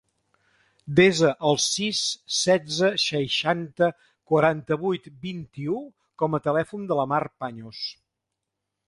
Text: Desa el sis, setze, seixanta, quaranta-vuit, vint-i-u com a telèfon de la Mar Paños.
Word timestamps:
Desa 0.99 1.27
el 1.49 1.59
sis, 1.65 1.99
setze, 2.37 2.89
seixanta, 3.03 3.89
quaranta-vuit, 4.31 5.05
vint-i-u 5.27 5.77
com 6.23 6.39
a 6.39 6.41
telèfon 6.49 6.89
de 6.93 6.99
la 7.03 7.07
Mar 7.13 7.21
Paños. 7.45 7.85